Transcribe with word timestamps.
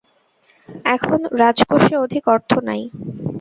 এখন 0.85 1.19
রাজকোষে 1.41 1.95
অধিক 1.97 2.23
অর্থ 2.27 2.51
নাই। 2.67 2.81